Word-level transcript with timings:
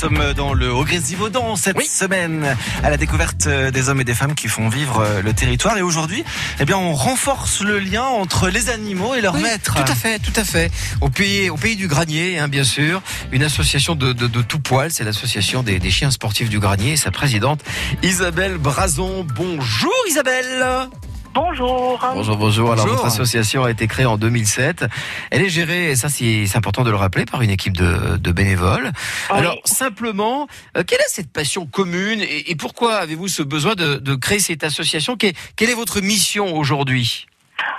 sommes 0.00 0.32
dans 0.34 0.54
le 0.54 0.72
Haut-Grésivaudan 0.72 1.56
cette 1.56 1.76
Oui. 1.76 1.84
semaine 1.84 2.56
à 2.82 2.88
la 2.88 2.96
découverte 2.96 3.46
des 3.46 3.88
hommes 3.90 4.00
et 4.00 4.04
des 4.04 4.14
femmes 4.14 4.34
qui 4.34 4.48
font 4.48 4.70
vivre 4.70 5.06
le 5.22 5.32
territoire. 5.34 5.76
Et 5.76 5.82
aujourd'hui, 5.82 6.24
eh 6.58 6.64
bien, 6.64 6.78
on 6.78 6.94
renforce 6.94 7.60
le 7.60 7.78
lien 7.78 8.04
entre 8.04 8.48
les 8.48 8.70
animaux 8.70 9.14
et 9.14 9.20
leurs 9.20 9.34
Oui, 9.34 9.42
maîtres. 9.42 9.74
Tout 9.74 9.92
à 9.92 9.94
fait, 9.94 10.18
tout 10.18 10.32
à 10.36 10.44
fait. 10.44 10.70
Au 11.02 11.10
pays, 11.10 11.50
au 11.50 11.56
pays 11.58 11.76
du 11.76 11.86
granier, 11.86 12.38
hein, 12.38 12.48
bien 12.48 12.64
sûr, 12.64 13.02
une 13.30 13.42
association 13.42 13.94
de, 13.94 14.14
de, 14.14 14.26
de 14.26 14.40
tout 14.40 14.58
poil, 14.60 14.90
c'est 14.90 15.04
l'association 15.04 15.62
des, 15.62 15.78
des 15.78 15.90
chiens 15.90 16.10
sportifs 16.10 16.48
du 16.48 16.60
granier 16.60 16.92
et 16.92 16.96
sa 16.96 17.10
présidente 17.10 17.60
Isabelle 18.02 18.56
Brazon. 18.56 19.26
Bonjour 19.36 19.92
Isabelle. 20.08 20.88
Bonjour. 21.32 21.98
Bonjour, 22.14 22.36
bonjour. 22.36 22.72
Alors 22.72 22.84
Bonjour. 22.86 22.96
votre 23.04 23.06
association 23.06 23.62
a 23.64 23.70
été 23.70 23.86
créée 23.86 24.06
en 24.06 24.16
2007. 24.16 24.84
Elle 25.30 25.42
est 25.42 25.48
gérée, 25.48 25.90
et 25.90 25.96
ça 25.96 26.08
c'est 26.08 26.44
important 26.56 26.82
de 26.82 26.90
le 26.90 26.96
rappeler, 26.96 27.24
par 27.24 27.42
une 27.42 27.50
équipe 27.50 27.76
de, 27.76 28.16
de 28.16 28.32
bénévoles. 28.32 28.90
Oui. 29.30 29.36
Alors 29.38 29.56
simplement, 29.64 30.48
euh, 30.76 30.82
quelle 30.84 30.98
est 31.00 31.08
cette 31.08 31.32
passion 31.32 31.66
commune 31.66 32.20
et, 32.20 32.50
et 32.50 32.56
pourquoi 32.56 32.96
avez-vous 32.96 33.28
ce 33.28 33.42
besoin 33.42 33.74
de, 33.74 33.94
de 33.96 34.14
créer 34.16 34.40
cette 34.40 34.64
association? 34.64 35.16
Quelle 35.16 35.34
quelle 35.54 35.70
est 35.70 35.74
votre 35.74 36.00
mission 36.00 36.56
aujourd'hui? 36.56 37.26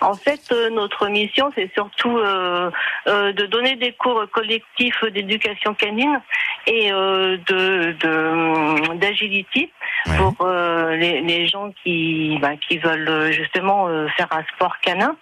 En 0.00 0.14
fait, 0.14 0.40
euh, 0.52 0.70
notre 0.70 1.08
mission, 1.08 1.50
c'est 1.54 1.70
surtout 1.74 2.16
euh, 2.18 2.70
euh, 3.08 3.32
de 3.32 3.46
donner 3.46 3.76
des 3.76 3.92
cours 3.92 4.24
collectifs 4.32 5.02
d'éducation 5.12 5.74
canine 5.74 6.20
et 6.66 6.90
de 6.90 7.92
de- 7.92 8.94
d'agility 8.96 9.70
Ouais. 10.06 10.16
pour 10.18 10.46
les, 10.48 11.20
les 11.22 11.48
gens 11.48 11.72
qui 11.82 12.38
bah, 12.40 12.52
qui 12.68 12.78
veulent 12.78 13.32
justement 13.32 13.88
faire 14.16 14.28
un 14.30 14.44
sport 14.54 14.76
canin. 14.80 15.16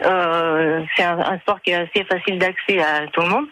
C'est 0.00 1.04
un, 1.04 1.18
un 1.20 1.38
sport 1.38 1.60
qui 1.62 1.70
est 1.70 1.74
assez 1.74 2.04
facile 2.04 2.38
d'accès 2.38 2.80
à 2.80 3.06
tout 3.12 3.20
le 3.20 3.28
monde. 3.28 3.46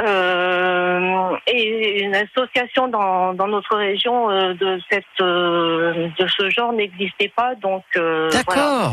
Euh, 0.00 1.36
et 1.46 2.02
une 2.02 2.14
association 2.14 2.88
dans, 2.88 3.34
dans 3.34 3.46
notre 3.48 3.76
région 3.76 4.30
euh, 4.30 4.54
de 4.54 4.80
cette 4.90 5.04
euh, 5.20 6.08
de 6.18 6.26
ce 6.28 6.48
genre 6.48 6.72
n'existait 6.72 7.28
pas 7.36 7.54
donc 7.56 7.84
voilà. 7.94 8.90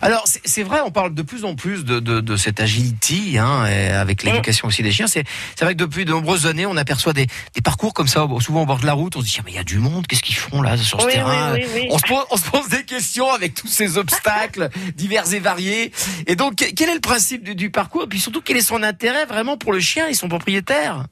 Alors 0.00 0.24
c'est 0.26 0.62
vrai, 0.62 0.80
on 0.84 0.90
parle 0.90 1.14
de 1.14 1.22
plus 1.22 1.44
en 1.44 1.54
plus 1.54 1.84
de, 1.84 2.00
de, 2.00 2.20
de 2.20 2.36
cette 2.36 2.60
agility, 2.60 3.38
hein, 3.38 3.66
et 3.66 3.88
avec 3.88 4.22
l'éducation 4.22 4.68
aussi 4.68 4.82
des 4.82 4.92
chiens. 4.92 5.06
C'est 5.06 5.24
vrai 5.60 5.74
que 5.74 5.78
depuis 5.78 6.04
de 6.04 6.10
nombreuses 6.10 6.46
années, 6.46 6.66
on 6.66 6.76
aperçoit 6.76 7.12
des, 7.12 7.26
des 7.54 7.60
parcours 7.60 7.94
comme 7.94 8.08
ça, 8.08 8.26
souvent 8.40 8.62
au 8.62 8.66
bord 8.66 8.78
de 8.80 8.86
la 8.86 8.92
route. 8.92 9.16
On 9.16 9.20
se 9.20 9.26
dit 9.26 9.36
ah, 9.38 9.42
mais 9.44 9.52
il 9.52 9.56
y 9.56 9.58
a 9.58 9.64
du 9.64 9.78
monde, 9.78 10.06
qu'est-ce 10.06 10.22
qu'ils 10.22 10.34
font 10.36 10.62
là 10.62 10.76
sur 10.76 11.00
ce 11.00 11.06
Oui, 11.06 11.12
terrain 11.12 11.54
oui, 11.54 11.60
oui, 11.64 11.70
oui. 11.82 11.88
On, 11.90 11.98
se 11.98 12.04
pose, 12.04 12.24
on 12.30 12.36
se 12.36 12.50
pose 12.50 12.68
des 12.68 12.84
questions 12.84 13.30
avec 13.32 13.54
tous 13.54 13.68
ces 13.68 13.98
obstacles 13.98 14.68
divers 14.96 15.32
et 15.32 15.38
variés. 15.40 15.92
Et 16.26 16.36
donc 16.36 16.56
que- 16.56 16.72
quel 16.74 16.88
est 16.90 16.94
le 16.94 17.00
principe 17.00 17.44
du, 17.44 17.54
du 17.54 17.70
parcours? 17.70 18.04
Et 18.04 18.06
puis 18.08 18.20
surtout 18.20 18.42
quel 18.42 18.56
est 18.56 18.62
son 18.62 18.82
intérêt 18.82 19.26
vraiment 19.26 19.56
pour 19.56 19.72
le 19.72 19.80
chien 19.80 20.08
et 20.08 20.14
son 20.14 20.28
propriétaire? 20.28 21.04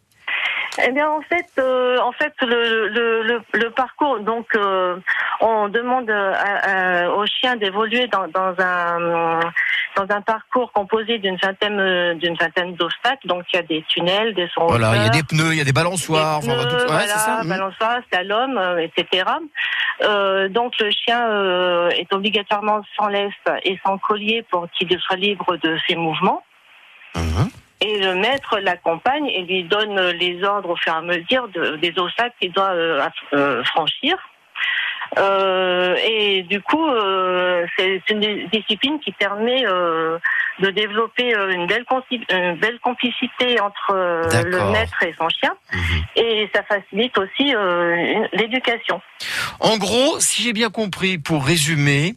Eh 0.86 0.92
bien, 0.92 1.08
en 1.10 1.20
fait, 1.22 1.46
euh, 1.58 1.98
en 1.98 2.12
fait, 2.12 2.32
le, 2.42 2.88
le, 2.88 3.22
le, 3.22 3.40
le 3.54 3.70
parcours, 3.70 4.20
donc, 4.20 4.46
euh, 4.54 4.96
on 5.40 5.68
demande 5.68 6.10
à- 6.10 7.04
à- 7.04 7.10
aux 7.10 7.26
chiens 7.26 7.56
d'évoluer 7.56 8.06
dans, 8.08 8.26
dans 8.28 8.54
un 8.58 9.40
dans 9.96 10.06
un 10.14 10.20
parcours 10.20 10.70
composé 10.72 11.18
d'une 11.18 11.36
vingtaine 11.36 11.80
euh, 11.80 12.14
d'une 12.14 12.34
vingtaine 12.36 12.74
d'obstacles. 12.74 13.26
Donc, 13.26 13.44
il 13.52 13.56
y 13.56 13.58
a 13.58 13.62
des 13.62 13.82
tunnels, 13.88 14.34
des 14.34 14.48
sons. 14.48 14.66
Voilà, 14.66 14.92
il 14.96 15.02
y 15.02 15.06
a 15.06 15.10
des 15.10 15.22
pneus, 15.24 15.52
il 15.52 15.58
y 15.58 15.60
a 15.60 15.64
des 15.64 15.72
balançoires, 15.72 16.38
enfin, 16.38 16.52
on 16.52 16.56
va 16.56 16.64
tout- 16.64 16.76
ouais, 16.76 16.86
voilà, 16.86 17.06
c'est 17.06 17.18
ça. 17.18 17.40
Mhm. 17.42 17.48
balançoire, 17.48 17.98
slalom, 18.12 18.56
euh, 18.56 18.78
etc. 18.78 19.24
Euh, 20.02 20.48
donc 20.48 20.78
le 20.78 20.90
chien 20.90 21.28
euh, 21.28 21.90
est 21.90 22.10
obligatoirement 22.14 22.80
sans 22.96 23.08
laisse 23.08 23.32
et 23.64 23.78
sans 23.84 23.98
collier 23.98 24.44
pour 24.50 24.68
qu'il 24.70 24.88
soit 25.00 25.16
libre 25.16 25.56
de 25.56 25.76
ses 25.86 25.96
mouvements. 25.96 26.42
Mhm. 27.16 27.50
Et 27.82 27.98
le 27.98 28.14
maître 28.14 28.58
l'accompagne 28.60 29.26
et 29.26 29.42
lui 29.42 29.64
donne 29.64 29.98
les 30.10 30.42
ordres 30.44 30.70
au 30.70 30.76
fur 30.76 30.92
et 30.92 30.96
à 30.96 31.00
mesure 31.00 31.48
de- 31.48 31.76
des 31.76 31.92
obstacles 31.98 32.34
qu'il 32.40 32.52
doit 32.52 32.72
euh, 32.72 33.06
euh, 33.32 33.64
franchir. 33.64 34.16
Euh, 35.18 35.96
et 36.06 36.42
du 36.44 36.60
coup, 36.60 36.86
euh, 36.88 37.66
c'est 37.76 38.00
une 38.10 38.46
discipline 38.52 39.00
qui 39.00 39.10
permet 39.12 39.62
de 39.64 40.70
développer 40.70 41.34
une 41.50 41.66
belle, 41.66 41.84
conci- 41.84 42.22
une 42.30 42.56
belle 42.60 42.78
complicité 42.80 43.58
entre 43.60 43.92
le 44.44 44.70
maître 44.72 45.02
et 45.02 45.14
son 45.18 45.28
chien. 45.30 45.52
Mhm. 45.72 46.02
Et 46.16 46.50
ça 46.54 46.62
facilite 46.64 47.16
aussi 47.18 47.54
l'éducation. 48.34 49.00
En 49.58 49.78
gros, 49.78 50.20
si 50.20 50.42
j'ai 50.42 50.52
bien 50.52 50.70
compris, 50.70 51.18
pour 51.18 51.44
résumer, 51.44 52.14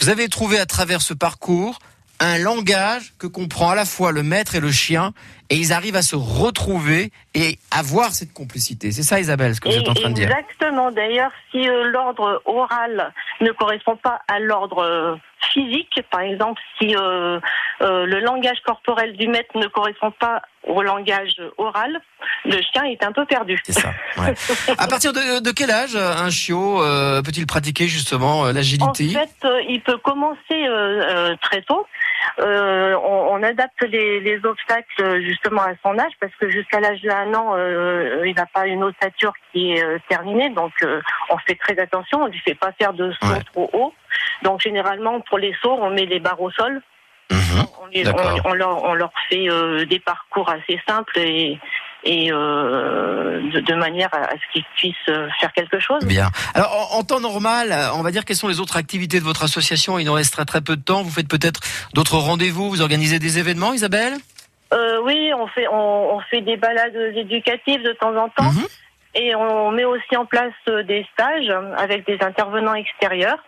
vous 0.00 0.08
avez 0.10 0.28
trouvé 0.28 0.58
à 0.58 0.66
travers 0.66 1.00
ce 1.00 1.14
parcours 1.14 1.78
un 2.20 2.38
langage 2.38 3.12
que 3.18 3.26
comprend 3.26 3.70
à 3.70 3.74
la 3.74 3.84
fois 3.84 4.12
le 4.12 4.22
maître 4.22 4.54
et 4.54 4.60
le 4.60 4.70
chien, 4.70 5.12
et 5.50 5.56
ils 5.56 5.72
arrivent 5.72 5.96
à 5.96 6.02
se 6.02 6.16
retrouver 6.16 7.12
et 7.34 7.58
avoir 7.70 8.12
cette 8.12 8.32
complicité. 8.32 8.90
C'est 8.90 9.02
ça, 9.02 9.20
Isabelle, 9.20 9.54
ce 9.54 9.60
que 9.60 9.68
vous 9.68 9.76
êtes 9.76 9.88
en 9.88 9.94
train 9.94 10.10
de 10.10 10.14
dire. 10.14 10.30
Exactement. 10.30 10.90
D'ailleurs, 10.90 11.30
si 11.52 11.68
euh, 11.68 11.84
l'ordre 11.84 12.42
oral 12.46 13.12
ne 13.40 13.50
correspond 13.52 13.96
pas 13.96 14.20
à 14.28 14.40
l'ordre 14.40 14.82
euh, 14.82 15.14
physique, 15.52 16.00
par 16.10 16.20
exemple, 16.20 16.60
si 16.78 16.96
euh, 16.96 17.38
le 17.80 18.20
langage 18.20 18.58
corporel 18.64 19.16
du 19.16 19.28
maître 19.28 19.56
ne 19.56 19.66
correspond 19.66 20.10
pas 20.10 20.42
au 20.66 20.82
langage 20.82 21.40
oral, 21.58 22.00
le 22.44 22.60
chien 22.72 22.84
est 22.84 23.04
un 23.04 23.12
peu 23.12 23.24
perdu. 23.24 23.58
C'est 23.64 23.72
ça. 23.72 23.92
Ouais. 24.18 24.34
à 24.78 24.88
partir 24.88 25.12
de, 25.12 25.40
de 25.40 25.50
quel 25.52 25.70
âge 25.70 25.94
un 25.94 26.30
chiot 26.30 26.80
peut-il 27.24 27.46
pratiquer 27.46 27.86
justement 27.86 28.46
euh, 28.46 28.50
En 28.50 28.52
l'agilité 28.52 29.10
fait, 29.10 29.48
il 29.68 29.80
peut 29.82 29.98
commencer 29.98 30.66
très 31.42 31.62
tôt. 31.62 31.86
Euh, 32.38 32.94
on, 33.02 33.34
on 33.36 33.42
adapte 33.42 33.80
les, 33.82 34.20
les 34.20 34.44
obstacles 34.44 35.02
euh, 35.02 35.20
justement 35.22 35.62
à 35.62 35.72
son 35.82 35.98
âge 35.98 36.12
parce 36.20 36.34
que 36.36 36.50
jusqu'à 36.50 36.80
l'âge 36.80 37.00
d'un 37.02 37.32
an, 37.34 37.54
euh, 37.56 38.22
il 38.26 38.34
n'a 38.34 38.44
pas 38.46 38.66
une 38.66 38.82
ossature 38.82 39.32
qui 39.52 39.72
est 39.72 39.82
euh, 39.82 39.98
terminée, 40.08 40.50
donc 40.50 40.72
euh, 40.82 41.00
on 41.30 41.38
fait 41.38 41.54
très 41.54 41.78
attention. 41.78 42.22
On 42.22 42.26
lui 42.26 42.38
fait 42.40 42.54
pas 42.54 42.72
faire 42.72 42.92
de 42.92 43.10
sauts 43.12 43.26
Ouais. 43.32 43.40
trop 43.52 43.70
haut. 43.72 43.94
Donc 44.42 44.60
généralement 44.60 45.20
pour 45.20 45.38
les 45.38 45.54
sauts, 45.62 45.78
on 45.80 45.90
met 45.90 46.04
les 46.06 46.20
barres 46.20 46.40
au 46.42 46.50
sol. 46.50 46.82
Mhm. 47.30 47.66
On, 47.82 47.86
les- 47.86 48.08
on- 48.08 48.50
on 48.50 48.52
leur, 48.54 48.84
on 48.84 48.94
leur 48.94 49.12
fait 49.30 49.48
euh, 49.50 49.84
des 49.86 49.98
parcours 49.98 50.48
assez 50.50 50.80
simples 50.86 51.18
et, 51.18 51.58
et 52.06 52.30
euh, 52.32 53.40
de, 53.52 53.60
de 53.60 53.74
manière 53.74 54.08
à, 54.12 54.18
à 54.18 54.30
ce 54.34 54.52
qu'ils 54.52 54.64
puissent 54.76 54.94
euh, 55.08 55.28
faire 55.40 55.52
quelque 55.52 55.78
chose. 55.80 56.04
Bien. 56.06 56.28
Alors, 56.54 56.90
en, 56.94 56.98
en 56.98 57.02
temps 57.02 57.20
normal, 57.20 57.72
euh, 57.72 57.92
on 57.94 58.02
va 58.02 58.10
dire 58.12 58.24
quelles 58.24 58.36
sont 58.36 58.48
les 58.48 58.60
autres 58.60 58.76
activités 58.76 59.18
de 59.18 59.24
votre 59.24 59.42
association? 59.42 59.98
Il 59.98 60.06
nous 60.06 60.12
reste 60.12 60.32
très, 60.32 60.44
très 60.44 60.60
peu 60.60 60.76
de 60.76 60.82
temps. 60.82 61.02
Vous 61.02 61.10
faites 61.10 61.28
peut-être 61.28 61.60
d'autres 61.94 62.16
rendez-vous. 62.16 62.70
Vous 62.70 62.80
organisez 62.80 63.18
des 63.18 63.38
événements, 63.38 63.72
Isabelle? 63.72 64.14
Euh, 64.72 65.00
oui, 65.02 65.30
on 65.36 65.46
fait 65.48 65.66
on, 65.68 66.16
on 66.16 66.20
fait 66.30 66.40
des 66.40 66.56
balades 66.56 66.96
éducatives 67.14 67.82
de 67.82 67.92
temps 67.92 68.16
en 68.16 68.28
temps 68.28 68.52
Mhm. 68.52 68.66
et 69.14 69.34
on 69.34 69.70
met 69.72 69.84
aussi 69.84 70.16
en 70.16 70.26
place 70.26 70.54
des 70.86 71.06
stages 71.12 71.52
avec 71.76 72.06
des 72.06 72.18
intervenants 72.20 72.74
extérieurs. 72.74 73.38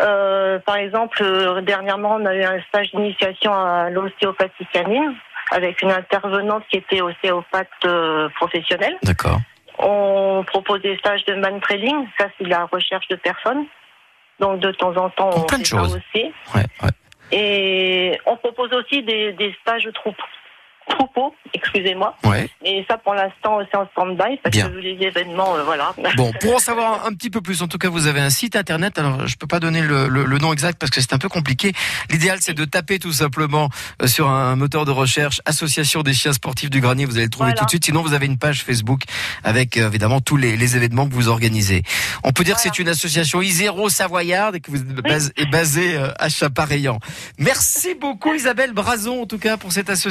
Euh, 0.00 0.58
par 0.60 0.76
exemple, 0.76 1.22
dernièrement, 1.62 2.16
on 2.20 2.24
a 2.24 2.34
eu 2.34 2.42
un 2.42 2.60
stage 2.68 2.90
d'initiation 2.92 3.52
à 3.52 3.90
l'ostéopathie 3.90 4.66
canine 4.72 5.14
avec 5.50 5.82
une 5.82 5.90
intervenante 5.90 6.64
qui 6.70 6.76
était 6.78 7.00
ostéopathe 7.00 7.68
euh, 7.84 8.28
professionnelle. 8.36 8.96
D'accord. 9.02 9.38
On 9.78 10.44
propose 10.46 10.82
des 10.82 10.96
stages 10.98 11.24
de 11.24 11.34
man 11.34 11.60
trailing, 11.60 12.06
ça 12.18 12.26
c'est 12.38 12.46
la 12.46 12.66
recherche 12.66 13.08
de 13.08 13.16
personnes. 13.16 13.64
Donc 14.38 14.60
de 14.60 14.70
temps 14.72 14.96
en 14.96 15.10
temps, 15.10 15.30
on 15.34 15.42
plein 15.42 15.58
de 15.58 15.62
fait 15.66 15.68
ça 15.68 15.78
choses. 15.78 15.96
aussi. 15.96 16.24
Ouais, 16.54 16.64
ouais. 16.82 16.90
Et 17.32 18.18
on 18.26 18.36
propose 18.36 18.72
aussi 18.72 19.02
des, 19.02 19.32
des 19.32 19.54
stages 19.62 19.88
troupeaux, 19.94 20.22
excusez-moi. 21.54 22.16
Ouais. 22.24 22.48
Et 22.64 22.84
ça, 22.88 22.98
pour 22.98 23.14
l'instant, 23.14 23.58
c'est 23.70 23.76
en 23.76 23.86
stand-by 23.92 24.38
parce 24.42 24.54
Bien. 24.54 24.68
que 24.68 24.74
vu 24.74 24.80
les 24.82 25.06
événements, 25.06 25.56
euh, 25.56 25.62
voilà. 25.64 25.94
Bon, 26.16 26.32
pour 26.40 26.56
en 26.56 26.58
savoir 26.58 27.06
un 27.06 27.12
petit 27.12 27.30
peu 27.30 27.40
plus, 27.40 27.62
en 27.62 27.68
tout 27.68 27.78
cas, 27.78 27.88
vous 27.88 28.06
avez 28.06 28.20
un 28.20 28.30
site 28.30 28.56
internet. 28.56 28.98
Alors, 28.98 29.26
je 29.26 29.36
peux 29.36 29.46
pas 29.46 29.60
donner 29.60 29.82
le, 29.82 30.08
le- 30.08 30.24
le 30.24 30.38
nom 30.38 30.52
exact 30.52 30.78
parce 30.78 30.90
que 30.90 31.00
c'est 31.00 31.12
un 31.12 31.18
peu 31.18 31.28
compliqué. 31.28 31.72
L'idéal, 32.10 32.38
c'est 32.40 32.54
de 32.54 32.64
taper 32.64 32.98
tout 32.98 33.12
simplement 33.12 33.68
euh, 34.02 34.06
sur 34.06 34.28
un 34.28 34.56
moteur 34.56 34.84
de 34.84 34.90
recherche 34.90 35.40
Association 35.44 36.02
des 36.02 36.14
chiens 36.14 36.32
sportifs 36.32 36.70
du 36.70 36.80
Granier. 36.80 37.04
Vous 37.04 37.16
allez 37.16 37.24
le 37.24 37.30
trouver 37.30 37.50
Voilà. 37.50 37.58
tout 37.58 37.64
de 37.64 37.70
suite. 37.70 37.84
Sinon, 37.84 38.02
vous 38.02 38.12
avez 38.14 38.26
une 38.26 38.38
page 38.38 38.62
Facebook 38.62 39.02
avec 39.44 39.76
euh, 39.76 39.88
évidemment 39.88 40.20
tous 40.20 40.36
les, 40.36 40.56
les 40.56 40.76
événements 40.76 41.08
que 41.08 41.14
vous 41.14 41.28
organisez. 41.28 41.82
On 42.24 42.32
peut 42.32 42.44
dire 42.44 42.56
que 42.56 42.62
c'est 42.62 42.78
une 42.78 42.88
association 42.88 43.42
iséro 43.42 43.88
savoyarde 43.88 44.56
et 44.56 44.60
que 44.60 44.70
vous 44.70 44.78
êtes 44.78 45.32
est 45.36 45.46
basée 45.50 45.96
euh, 45.96 46.10
à 46.18 46.28
Chapareillan. 46.28 46.98
Merci 47.38 47.94
beaucoup, 47.94 48.34
Isabelle 48.34 48.72
Brazon, 48.72 49.22
en 49.22 49.26
tout 49.26 49.38
cas, 49.38 49.56
pour 49.56 49.72
cette 49.72 49.88
association. 49.90 50.10